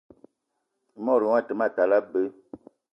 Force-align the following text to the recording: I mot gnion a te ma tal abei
I 0.97 0.99
mot 1.05 1.19
gnion 1.21 1.37
a 1.39 1.45
te 1.47 1.53
ma 1.59 1.67
tal 1.75 1.91
abei 1.97 2.29